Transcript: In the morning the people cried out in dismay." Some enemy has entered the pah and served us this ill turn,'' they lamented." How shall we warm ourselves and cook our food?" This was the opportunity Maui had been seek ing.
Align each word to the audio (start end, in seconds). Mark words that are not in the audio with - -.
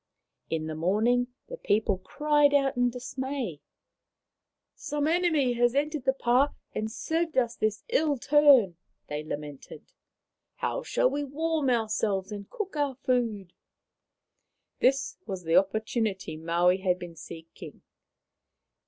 In 0.49 0.65
the 0.65 0.73
morning 0.73 1.27
the 1.47 1.57
people 1.57 1.99
cried 1.99 2.55
out 2.55 2.75
in 2.75 2.89
dismay." 2.89 3.61
Some 4.75 5.05
enemy 5.05 5.53
has 5.53 5.75
entered 5.75 6.05
the 6.05 6.13
pah 6.13 6.47
and 6.73 6.91
served 6.91 7.37
us 7.37 7.55
this 7.55 7.83
ill 7.87 8.17
turn,'' 8.17 8.77
they 9.09 9.23
lamented." 9.23 9.91
How 10.55 10.81
shall 10.81 11.07
we 11.11 11.23
warm 11.23 11.69
ourselves 11.69 12.31
and 12.31 12.49
cook 12.49 12.75
our 12.75 12.95
food?" 12.95 13.53
This 14.81 15.17
was 15.27 15.43
the 15.43 15.57
opportunity 15.57 16.35
Maui 16.35 16.77
had 16.79 16.97
been 16.97 17.15
seek 17.15 17.61
ing. 17.61 17.83